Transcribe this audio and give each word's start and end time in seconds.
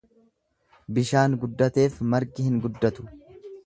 Bishaan 0.97 1.37
guddateef 1.45 2.03
margi 2.15 2.51
hin 2.51 2.61
guddatu. 2.67 3.11